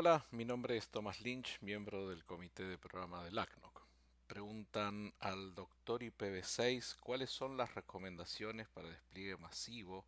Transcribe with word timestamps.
Hola, 0.00 0.24
mi 0.30 0.44
nombre 0.44 0.76
es 0.76 0.90
Thomas 0.90 1.20
Lynch, 1.22 1.60
miembro 1.60 2.08
del 2.08 2.24
comité 2.24 2.62
de 2.62 2.78
programa 2.78 3.24
del 3.24 3.36
ACNOC. 3.36 3.82
Preguntan 4.28 5.12
al 5.18 5.56
doctor 5.56 6.04
IPv6 6.04 7.00
cuáles 7.00 7.30
son 7.30 7.56
las 7.56 7.74
recomendaciones 7.74 8.68
para 8.68 8.90
despliegue 8.90 9.36
masivo 9.38 10.06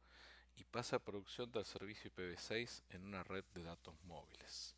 y 0.55 0.63
pasa 0.63 0.95
a 0.95 0.99
producción 1.01 1.51
del 1.51 1.65
servicio 1.65 2.09
IPv6 2.09 2.85
en 2.91 3.05
una 3.05 3.25
red 3.25 3.43
de 3.53 3.65
datos 3.65 3.97
móviles. 4.05 4.77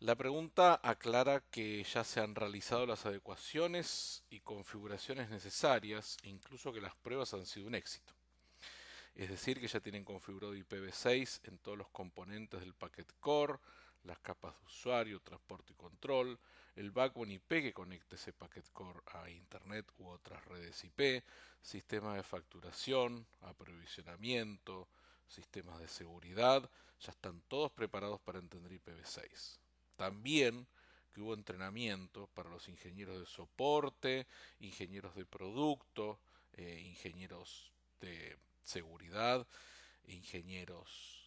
La 0.00 0.16
pregunta 0.16 0.80
aclara 0.82 1.42
que 1.50 1.84
ya 1.84 2.02
se 2.02 2.20
han 2.20 2.34
realizado 2.34 2.86
las 2.86 3.04
adecuaciones 3.04 4.24
y 4.30 4.40
configuraciones 4.40 5.28
necesarias, 5.28 6.16
incluso 6.22 6.72
que 6.72 6.80
las 6.80 6.94
pruebas 6.94 7.34
han 7.34 7.44
sido 7.44 7.66
un 7.66 7.74
éxito. 7.74 8.14
Es 9.14 9.28
decir, 9.28 9.60
que 9.60 9.68
ya 9.68 9.80
tienen 9.80 10.04
configurado 10.04 10.54
IPv6 10.54 11.40
en 11.48 11.58
todos 11.58 11.76
los 11.76 11.90
componentes 11.90 12.60
del 12.60 12.72
packet 12.72 13.12
core, 13.20 13.58
las 14.04 14.18
capas 14.20 14.58
de 14.58 14.66
usuario, 14.66 15.20
transporte 15.20 15.72
y 15.72 15.76
control, 15.76 16.38
el 16.76 16.90
backbone 16.90 17.34
IP 17.34 17.48
que 17.48 17.72
conecta 17.72 18.16
ese 18.16 18.32
packet 18.32 18.70
core 18.72 19.00
a 19.06 19.28
Internet 19.28 19.90
u 19.98 20.08
otras 20.08 20.44
redes 20.44 20.84
IP, 20.84 21.24
sistemas 21.60 22.16
de 22.16 22.22
facturación, 22.22 23.26
aprovisionamiento, 23.40 24.88
sistemas 25.26 25.80
de 25.80 25.88
seguridad, 25.88 26.70
ya 27.00 27.10
están 27.10 27.42
todos 27.48 27.70
preparados 27.72 28.20
para 28.20 28.38
entender 28.38 28.72
IPv6. 28.72 29.58
También 29.96 30.66
que 31.12 31.20
hubo 31.20 31.34
entrenamiento 31.34 32.28
para 32.28 32.50
los 32.50 32.68
ingenieros 32.68 33.18
de 33.18 33.26
soporte, 33.26 34.26
ingenieros 34.60 35.14
de 35.14 35.26
producto, 35.26 36.20
eh, 36.52 36.80
ingenieros 36.84 37.72
de 38.00 38.38
seguridad, 38.62 39.46
ingenieros 40.04 41.17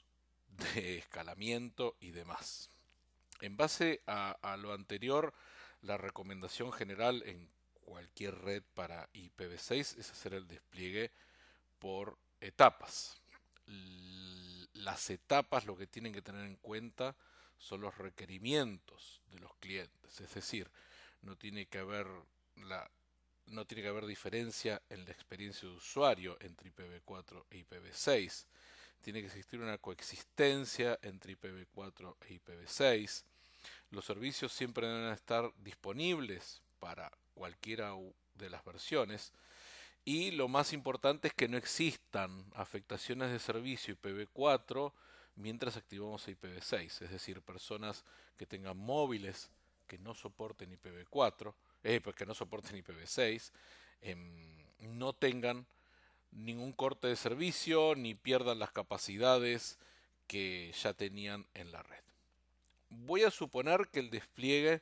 de 0.57 0.97
escalamiento 0.97 1.95
y 1.99 2.11
demás. 2.11 2.69
En 3.41 3.57
base 3.57 4.01
a, 4.05 4.57
lo 4.59 4.73
anterior, 4.73 5.33
la 5.81 5.97
recomendación 5.97 6.71
general 6.71 7.23
en 7.25 7.49
cualquier 7.81 8.35
red 8.35 8.63
para 8.75 9.09
IPv6 9.13 9.97
es 9.97 10.11
hacer 10.11 10.33
el 10.35 10.47
despliegue 10.47 11.11
por 11.79 12.17
etapas. 12.39 13.21
Las 14.73 15.09
etapas 15.09 15.65
lo 15.65 15.75
que 15.75 15.87
tienen 15.87 16.13
que 16.13 16.21
tener 16.21 16.45
en 16.45 16.57
cuenta 16.57 17.15
son 17.57 17.81
los 17.81 17.97
requerimientos 17.97 19.21
de 19.31 19.39
los 19.39 19.55
clientes, 19.57 20.19
es 20.19 20.33
decir, 20.33 20.69
no 21.21 21.35
tiene 21.37 21.67
que 21.67 21.79
haber 21.79 22.07
no 23.47 23.65
tiene 23.65 23.83
que 23.83 23.89
haber 23.89 24.05
diferencia 24.05 24.81
en 24.89 25.05
la 25.05 25.11
experiencia 25.11 25.67
de 25.67 25.75
usuario 25.75 26.37
entre 26.39 26.71
IPv4 26.73 27.45
e 27.49 27.65
IPv6. 27.65 28.45
Tiene 29.01 29.21
que 29.21 29.27
existir 29.27 29.59
una 29.59 29.77
coexistencia 29.77 30.99
entre 31.01 31.37
IPv4 31.37 32.15
e 32.27 32.39
IPv6. 32.39 33.23
Los 33.89 34.05
servicios 34.05 34.51
siempre 34.51 34.87
deben 34.87 35.11
estar 35.11 35.51
disponibles 35.57 36.61
para 36.79 37.11
cualquiera 37.33 37.93
de 38.35 38.49
las 38.49 38.63
versiones. 38.63 39.33
Y 40.05 40.31
lo 40.31 40.47
más 40.47 40.73
importante 40.73 41.27
es 41.27 41.33
que 41.33 41.47
no 41.47 41.57
existan 41.57 42.45
afectaciones 42.55 43.31
de 43.31 43.39
servicio 43.39 43.95
IPv4 43.95 44.93
mientras 45.35 45.77
activamos 45.77 46.27
IPv6. 46.27 47.01
Es 47.01 47.11
decir, 47.11 47.41
personas 47.41 48.03
que 48.37 48.45
tengan 48.45 48.77
móviles 48.77 49.51
que 49.87 49.97
no 49.97 50.13
soporten 50.13 50.71
IPv4 50.71 51.53
eh, 51.83 51.99
pues 52.01 52.15
que 52.15 52.25
no 52.25 52.33
soporten 52.33 52.77
IPv6, 52.83 53.51
em, 54.01 54.63
no 54.79 55.13
tengan 55.13 55.65
ningún 56.31 56.73
corte 56.73 57.07
de 57.07 57.15
servicio 57.15 57.95
ni 57.95 58.15
pierdan 58.15 58.59
las 58.59 58.71
capacidades 58.71 59.77
que 60.27 60.71
ya 60.81 60.93
tenían 60.93 61.45
en 61.53 61.71
la 61.71 61.83
red. 61.83 62.03
Voy 62.89 63.23
a 63.23 63.31
suponer 63.31 63.89
que 63.89 63.99
el 63.99 64.09
despliegue, 64.09 64.81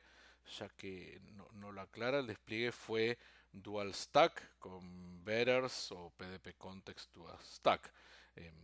ya 0.58 0.68
que 0.70 1.20
no, 1.32 1.72
lo 1.72 1.80
aclara, 1.80 2.20
el 2.20 2.26
despliegue 2.26 2.72
fue 2.72 3.18
dual 3.52 3.94
stack 3.94 4.58
con 4.58 5.24
Betters 5.24 5.92
o 5.92 6.10
PDP 6.10 6.56
Context 6.56 7.12
Dual 7.12 7.38
Stack. 7.44 7.92
Em, 8.36 8.54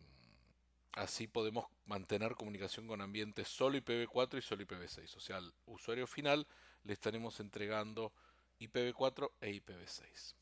así 0.92 1.26
podemos 1.26 1.66
mantener 1.86 2.34
comunicación 2.34 2.86
con 2.86 3.00
ambientes 3.00 3.48
solo 3.48 3.78
IPv4 3.78 4.38
y 4.38 4.42
solo 4.42 4.64
IPv6. 4.64 5.16
O 5.16 5.20
sea, 5.20 5.36
al 5.36 5.52
usuario 5.66 6.06
final 6.06 6.46
le 6.84 6.92
estaremos 6.92 7.40
entregando 7.40 8.12
IPv4 8.60 9.30
e 9.40 9.50
IPv6. 9.50 10.34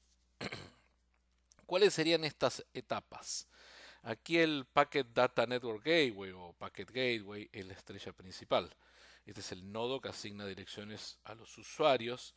¿Cuáles 1.74 1.94
serían 1.94 2.22
estas 2.22 2.64
etapas? 2.72 3.48
Aquí 4.04 4.38
el 4.38 4.64
Packet 4.64 5.08
Data 5.12 5.44
Network 5.44 5.84
Gateway 5.84 6.30
o 6.30 6.52
Packet 6.52 6.88
Gateway 6.88 7.50
es 7.52 7.66
la 7.66 7.72
estrella 7.72 8.12
principal. 8.12 8.72
Este 9.26 9.40
es 9.40 9.50
el 9.50 9.72
nodo 9.72 10.00
que 10.00 10.08
asigna 10.08 10.46
direcciones 10.46 11.18
a 11.24 11.34
los 11.34 11.58
usuarios, 11.58 12.32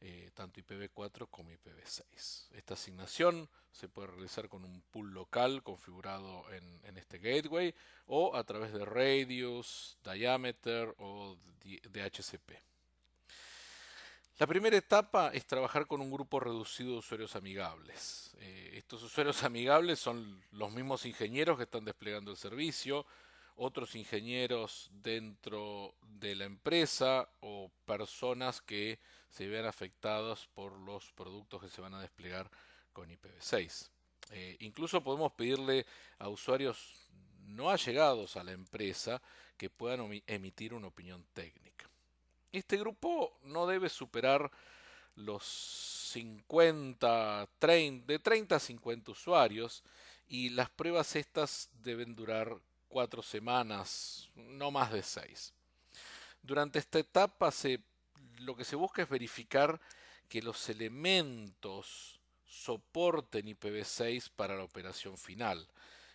eh, 0.00 0.32
tanto 0.34 0.60
IPv4 0.60 1.28
como 1.30 1.52
IPv6. 1.52 2.48
Esta 2.50 2.74
asignación 2.74 3.48
se 3.70 3.88
puede 3.88 4.08
realizar 4.08 4.48
con 4.48 4.64
un 4.64 4.82
pool 4.90 5.14
local 5.14 5.62
configurado 5.62 6.44
en, 6.52 6.80
en 6.82 6.98
este 6.98 7.18
gateway 7.18 7.72
o 8.06 8.34
a 8.34 8.42
través 8.42 8.72
de 8.72 8.84
radius, 8.84 9.98
diameter 10.02 10.92
o 10.98 11.36
DHCP. 11.62 12.73
La 14.38 14.48
primera 14.48 14.76
etapa 14.76 15.30
es 15.32 15.46
trabajar 15.46 15.86
con 15.86 16.00
un 16.00 16.10
grupo 16.10 16.40
reducido 16.40 16.90
de 16.90 16.98
usuarios 16.98 17.36
amigables. 17.36 18.34
Eh, 18.40 18.72
estos 18.74 19.00
usuarios 19.04 19.44
amigables 19.44 20.00
son 20.00 20.42
los 20.50 20.72
mismos 20.72 21.06
ingenieros 21.06 21.56
que 21.56 21.62
están 21.62 21.84
desplegando 21.84 22.32
el 22.32 22.36
servicio, 22.36 23.06
otros 23.54 23.94
ingenieros 23.94 24.90
dentro 24.92 25.94
de 26.02 26.34
la 26.34 26.46
empresa 26.46 27.28
o 27.42 27.70
personas 27.84 28.60
que 28.60 28.98
se 29.30 29.46
vean 29.46 29.66
afectadas 29.66 30.48
por 30.52 30.80
los 30.80 31.12
productos 31.12 31.62
que 31.62 31.68
se 31.68 31.80
van 31.80 31.94
a 31.94 32.00
desplegar 32.00 32.50
con 32.92 33.08
IPv6. 33.08 33.88
Eh, 34.32 34.56
incluso 34.60 35.00
podemos 35.04 35.30
pedirle 35.34 35.86
a 36.18 36.28
usuarios 36.28 37.08
no 37.46 37.70
allegados 37.70 38.36
a 38.36 38.42
la 38.42 38.50
empresa 38.50 39.22
que 39.56 39.70
puedan 39.70 40.22
emitir 40.26 40.74
una 40.74 40.88
opinión 40.88 41.24
técnica. 41.32 41.88
Este 42.58 42.76
grupo 42.76 43.36
no 43.42 43.66
debe 43.66 43.88
superar 43.88 44.48
los 45.16 45.44
50, 46.12 47.48
30, 47.58 48.06
de 48.06 48.18
30 48.20 48.54
a 48.54 48.60
50 48.60 49.10
usuarios 49.10 49.82
y 50.28 50.50
las 50.50 50.70
pruebas 50.70 51.16
estas 51.16 51.68
deben 51.82 52.14
durar 52.14 52.56
4 52.88 53.22
semanas, 53.22 54.30
no 54.36 54.70
más 54.70 54.92
de 54.92 55.02
6. 55.02 55.52
Durante 56.42 56.78
esta 56.78 57.00
etapa 57.00 57.52
lo 58.38 58.54
que 58.54 58.64
se 58.64 58.76
busca 58.76 59.02
es 59.02 59.08
verificar 59.08 59.80
que 60.28 60.40
los 60.40 60.68
elementos 60.68 62.20
soporten 62.46 63.46
IPv6 63.48 64.30
para 64.36 64.54
la 64.54 64.62
operación 64.62 65.18
final, 65.18 65.66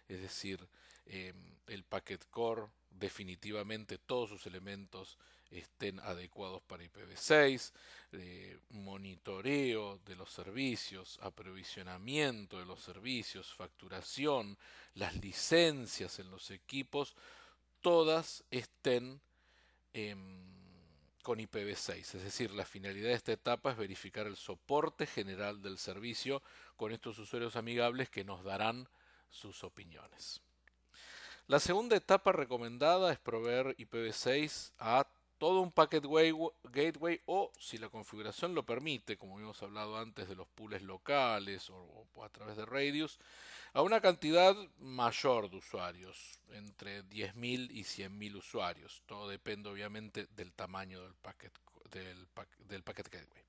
es 0.07 0.21
decir, 0.21 0.65
eh, 1.05 1.33
el 1.67 1.83
packet 1.83 2.23
core, 2.29 2.67
definitivamente 2.91 3.97
todos 3.97 4.29
sus 4.29 4.45
elementos 4.45 5.17
estén 5.51 5.99
adecuados 5.99 6.61
para 6.61 6.83
IPv6, 6.83 7.71
eh, 8.11 8.57
monitoreo 8.69 9.99
de 10.05 10.15
los 10.15 10.31
servicios, 10.31 11.19
aprovisionamiento 11.21 12.59
de 12.59 12.65
los 12.65 12.81
servicios, 12.81 13.53
facturación, 13.53 14.57
las 14.95 15.15
licencias 15.15 16.19
en 16.19 16.29
los 16.29 16.51
equipos, 16.51 17.15
todas 17.81 18.43
estén 18.51 19.21
con 21.23 21.39
IPv6. 21.39 22.15
Es 22.15 22.23
decir, 22.23 22.51
la 22.51 22.65
finalidad 22.65 23.09
de 23.09 23.15
esta 23.15 23.31
etapa 23.31 23.71
es 23.71 23.77
verificar 23.77 24.27
el 24.27 24.35
soporte 24.35 25.05
general 25.05 25.61
del 25.61 25.77
servicio 25.77 26.41
con 26.75 26.91
estos 26.91 27.19
usuarios 27.19 27.55
amigables 27.55 28.09
que 28.09 28.23
nos 28.23 28.43
darán 28.43 28.87
sus 29.29 29.63
opiniones. 29.63 30.41
La 31.47 31.59
segunda 31.59 31.95
etapa 31.95 32.31
recomendada 32.31 33.11
es 33.11 33.19
proveer 33.19 33.75
IPv6 33.77 34.71
a 34.77 35.07
todo 35.39 35.61
un 35.61 35.71
packet 35.71 36.03
gateway 36.65 37.21
o, 37.25 37.51
si 37.57 37.77
la 37.77 37.89
configuración 37.89 38.53
lo 38.53 38.65
permite, 38.65 39.17
como 39.17 39.35
habíamos 39.35 39.61
hablado 39.63 39.97
antes 39.97 40.29
de 40.29 40.35
los 40.35 40.47
pools 40.49 40.83
locales 40.83 41.69
o, 41.71 42.05
a 42.23 42.29
través 42.29 42.57
de 42.57 42.65
radius, 42.65 43.19
a 43.73 43.81
una 43.81 44.01
cantidad 44.01 44.55
mayor 44.77 45.49
de 45.49 45.57
usuarios, 45.57 46.39
entre 46.51 47.03
10.000 47.05 47.71
y 47.71 47.83
100.000 47.83 48.35
usuarios. 48.35 49.01
Todo 49.07 49.29
depende 49.29 49.69
obviamente 49.69 50.27
del 50.35 50.53
tamaño 50.53 51.01
del 51.01 51.15
packet, 51.15 51.53
del, 51.89 52.83
packet 52.83 53.09
gateway. 53.09 53.43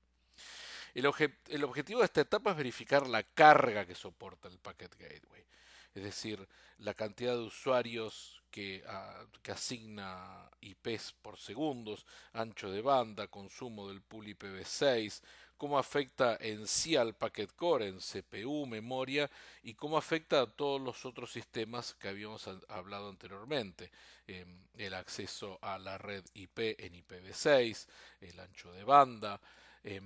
El, 0.93 1.33
el 1.49 1.63
objetivo 1.63 1.99
de 1.99 2.05
esta 2.05 2.21
etapa 2.21 2.51
es 2.51 2.57
verificar 2.57 3.05
la 3.05 3.23
carga 3.23 3.85
que 3.85 3.95
soporta 3.95 4.47
el 4.47 4.57
packet 4.57 4.95
gateway 4.97 5.45
es 5.93 6.03
decir, 6.03 6.47
la 6.77 6.93
cantidad 6.93 7.33
de 7.33 7.43
usuarios 7.43 8.40
que, 8.51 8.83
ah, 8.87 9.25
que, 9.41 9.51
asigna 9.51 10.49
IPs 10.61 11.13
por 11.21 11.37
segundos, 11.37 12.05
ancho 12.33 12.69
de 12.69 12.81
banda, 12.81 13.27
consumo 13.27 13.87
del 13.87 14.01
pool 14.01 14.27
IPv6, 14.27 15.21
cómo 15.57 15.77
afecta 15.79 16.37
en 16.39 16.67
sí 16.67 16.95
al 16.95 17.13
packet 17.15 17.55
core, 17.55 17.87
en 17.87 17.99
CPU, 17.99 18.65
memoria, 18.65 19.29
y 19.63 19.73
cómo 19.73 19.97
afecta 19.97 20.41
a 20.41 20.47
todos 20.47 20.81
los 20.81 21.05
otros 21.05 21.31
sistemas 21.31 21.93
que 21.93 22.09
habíamos 22.09 22.47
hablado 22.67 23.09
anteriormente. 23.09 23.91
Em, 24.27 24.65
el 24.75 24.93
acceso 24.93 25.59
a 25.61 25.77
la 25.77 25.97
red 25.97 26.23
IP 26.33 26.75
en 26.79 26.95
IPv6, 26.95 27.87
el 28.21 28.39
ancho 28.39 28.71
de 28.71 28.83
banda, 28.83 29.39
em, 29.83 30.03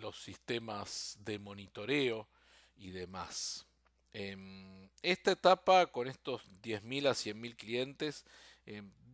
los 0.00 0.22
sistemas 0.22 1.18
de 1.20 1.38
monitoreo 1.38 2.28
y 2.76 2.90
demás. 2.90 3.66
Em, 4.14 4.88
esta 5.02 5.32
etapa 5.32 5.86
con 5.86 6.08
estos 6.08 6.42
10.000 6.62 7.08
a 7.08 7.14
100.000 7.14 7.56
clientes 7.56 8.24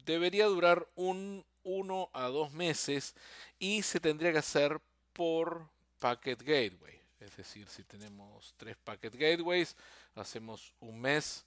debería 0.05 0.47
durar 0.47 0.87
un 0.95 1.45
1 1.65 2.11
a 2.13 2.29
2 2.29 2.53
meses 2.53 3.17
y 3.59 3.83
se 3.83 3.99
tendría 3.99 4.31
que 4.31 4.39
hacer 4.39 4.81
por 5.13 5.69
Packet 5.99 6.41
Gateway. 6.43 7.01
Es 7.19 7.37
decir, 7.37 7.69
si 7.69 7.83
tenemos 7.85 8.55
tres 8.57 8.77
Packet 8.79 9.15
Gateways, 9.15 9.77
hacemos 10.15 10.73
un 10.81 11.01
mes 11.01 11.45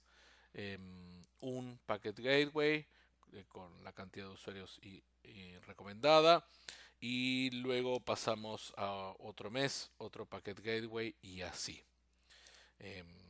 em, 0.52 1.24
un 1.40 1.78
Packet 1.86 2.16
Gateway 2.16 2.86
eh, 3.32 3.44
con 3.48 3.82
la 3.82 3.92
cantidad 3.92 4.26
de 4.26 4.32
usuarios 4.32 4.80
recomendada 5.66 6.46
y 7.00 7.50
luego 7.50 7.98
pasamos 8.00 8.72
a 8.76 9.14
otro 9.18 9.50
mes, 9.50 9.90
otro 9.98 10.26
Packet 10.26 10.60
Gateway 10.60 11.14
y 11.22 11.40
así. 11.42 11.82
Em, 12.78 13.23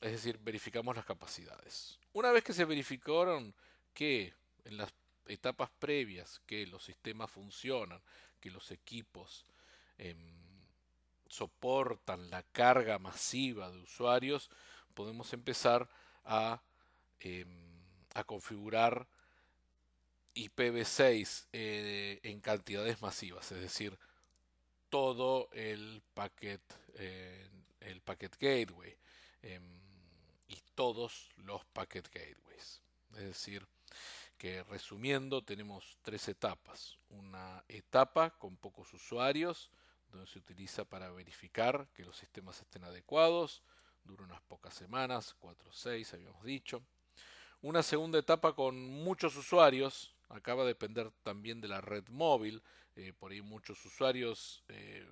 es 0.00 0.12
decir, 0.12 0.38
verificamos 0.38 0.94
las 0.96 1.04
capacidades. 1.04 1.98
Una 2.12 2.30
vez 2.30 2.44
que 2.44 2.52
se 2.52 2.64
verificaron 2.64 3.54
que 3.94 4.34
en 4.64 4.76
las 4.76 4.92
etapas 5.26 5.70
previas 5.78 6.40
que 6.46 6.66
los 6.66 6.84
sistemas 6.84 7.30
funcionan, 7.30 8.00
que 8.40 8.50
los 8.50 8.70
equipos 8.70 9.44
em, 9.98 10.36
soportan 11.28 12.30
la 12.30 12.42
carga 12.42 12.98
masiva 12.98 13.70
de 13.70 13.78
usuarios, 13.78 14.50
podemos 14.94 15.32
empezar 15.32 15.88
a, 16.24 16.62
em, 17.20 17.66
configurar 18.26 19.06
IPv6 20.34 21.48
eh, 21.52 22.20
en 22.22 22.40
cantidades 22.40 23.02
masivas, 23.02 23.52
es 23.52 23.60
decir, 23.60 23.98
todo 24.88 25.50
el 25.52 26.02
packet, 26.14 26.62
eh, 26.94 27.48
el 27.80 28.00
packet 28.00 28.36
gateway 28.38 28.96
em, 29.42 29.75
y 30.48 30.60
todos 30.74 31.30
los 31.36 31.64
packet 31.66 32.06
gateways. 32.12 32.82
Es 33.12 33.24
decir, 33.24 33.66
que 34.38 34.62
resumiendo 34.64 35.42
tenemos 35.42 35.98
tres 36.02 36.28
etapas. 36.28 36.98
Una 37.08 37.64
etapa 37.68 38.30
con 38.30 38.56
pocos 38.56 38.92
usuarios, 38.92 39.70
donde 40.10 40.26
se 40.26 40.38
utiliza 40.38 40.84
para 40.84 41.10
verificar 41.10 41.88
que 41.94 42.04
los 42.04 42.16
sistemas 42.16 42.60
estén 42.60 42.84
adecuados, 42.84 43.62
dura 44.04 44.24
unas 44.24 44.40
pocas 44.42 44.74
semanas, 44.74 45.34
4 45.38 45.70
o 45.70 45.72
6 45.72 46.14
habíamos 46.14 46.44
dicho. 46.44 46.82
Una 47.62 47.82
segunda 47.82 48.18
etapa 48.18 48.54
con 48.54 48.78
muchos 48.78 49.36
usuarios, 49.36 50.14
acaba 50.28 50.62
de 50.62 50.68
depender 50.68 51.10
también 51.22 51.60
de 51.60 51.68
la 51.68 51.80
red 51.80 52.06
móvil, 52.08 52.62
eh, 52.94 53.12
por 53.12 53.32
ahí 53.32 53.42
muchos 53.42 53.84
usuarios, 53.84 54.62
eh, 54.68 55.06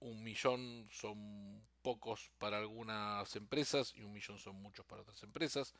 un 0.00 0.22
millón 0.22 0.86
son 0.90 1.64
pocos 1.84 2.30
para 2.38 2.56
algunas 2.56 3.36
empresas 3.36 3.92
y 3.94 4.02
un 4.02 4.14
millón 4.14 4.38
son 4.38 4.56
muchos 4.56 4.86
para 4.86 5.02
otras 5.02 5.22
empresas. 5.22 5.74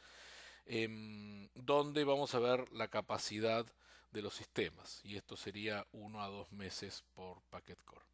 Em, 0.66 1.48
donde 1.54 2.04
vamos 2.04 2.34
a 2.34 2.38
ver 2.38 2.70
la 2.72 2.88
capacidad 2.88 3.66
de 4.12 4.22
los 4.22 4.34
sistemas 4.34 5.00
y 5.04 5.16
esto 5.16 5.36
sería 5.36 5.86
uno 5.92 6.22
a 6.22 6.28
dos 6.28 6.52
meses 6.52 7.04
por 7.14 7.40
packet 7.50 7.82
core. 7.84 8.04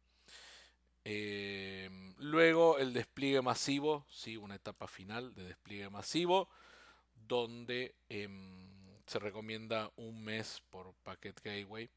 Em, 1.03 2.15
luego 2.17 2.77
el 2.77 2.93
despliegue 2.93 3.41
masivo, 3.41 4.05
sí, 4.09 4.37
una 4.37 4.55
etapa 4.55 4.87
final 4.87 5.33
de 5.33 5.43
despliegue 5.43 5.89
masivo 5.89 6.49
donde 7.27 7.95
em, 8.09 8.99
se 9.05 9.19
recomienda 9.19 9.91
un 9.97 10.23
mes 10.23 10.61
por 10.69 10.93
packet 11.03 11.41
gateway 11.43 11.89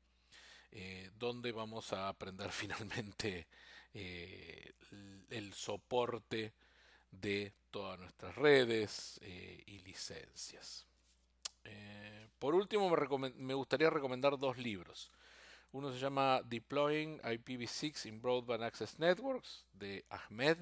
eh, 0.76 1.08
donde 1.20 1.52
vamos 1.52 1.92
a 1.92 2.08
aprender 2.08 2.50
finalmente 2.52 3.46
eh, 3.94 4.72
el 5.30 5.54
soporte 5.54 6.52
de 7.10 7.52
todas 7.70 7.98
nuestras 7.98 8.34
redes 8.36 9.18
eh, 9.22 9.62
y 9.66 9.78
licencias. 9.80 10.86
Eh, 11.64 12.28
por 12.38 12.54
último, 12.54 12.90
me, 13.18 13.54
gustaría 13.54 13.90
recomendar 13.90 14.38
dos 14.38 14.58
libros. 14.58 15.10
Uno 15.72 15.92
se 15.92 15.98
llama 15.98 16.42
Deploying 16.44 17.20
IPv6 17.20 18.06
in 18.06 18.20
Broadband 18.20 18.64
Access 18.64 18.98
Networks 18.98 19.64
de 19.72 20.04
Ahmed 20.08 20.58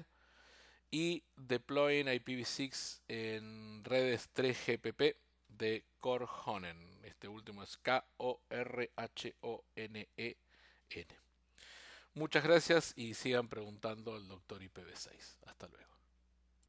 y 0.89 1.23
Deploying 1.35 2.07
IPv6 2.07 3.01
en 3.07 3.83
redes 3.83 4.29
3GPP 4.33 5.15
de 5.49 5.85
Korhonen. 5.99 6.99
Este 7.03 7.27
último 7.27 7.63
es 7.63 7.77
K-O-R-H-O-N-E-N. 7.77 8.45
-E 10.89 11.22
Muchas 12.15 12.43
gracias 12.43 12.93
y 12.95 13.15
sigan 13.15 13.47
preguntando 13.47 14.13
al 14.15 14.27
doctor 14.27 14.61
IPv6. 14.61 15.37
Hasta 15.47 15.67
luego. 15.67 15.92